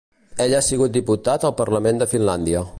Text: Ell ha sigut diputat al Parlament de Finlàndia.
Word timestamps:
Ell 0.45 0.55
ha 0.59 0.61
sigut 0.69 0.95
diputat 0.95 1.47
al 1.51 1.55
Parlament 1.63 2.03
de 2.05 2.09
Finlàndia. 2.17 2.69